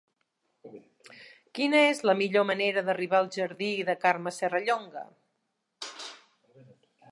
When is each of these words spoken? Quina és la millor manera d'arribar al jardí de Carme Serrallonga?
Quina 1.59 1.81
és 1.89 2.01
la 2.11 2.15
millor 2.21 2.47
manera 2.53 2.83
d'arribar 2.89 3.19
al 3.25 3.29
jardí 3.37 3.69
de 3.91 3.97
Carme 4.07 4.35
Serrallonga? 4.39 5.07